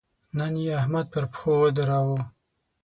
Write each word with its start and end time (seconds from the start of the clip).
نن 0.37 0.53
يې 0.63 0.71
احمد 0.81 1.05
پر 1.13 1.23
پښو 1.31 1.51
ودراوو. 1.61 2.19